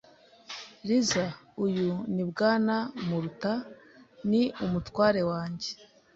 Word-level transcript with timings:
Lisa, 0.87 1.25
uyu 1.65 1.89
ni 2.15 2.23
Bwana 2.29 2.75
Murata. 3.07 3.53
Ni 4.29 4.43
umutware 4.65 5.21
wanjye. 5.31 5.69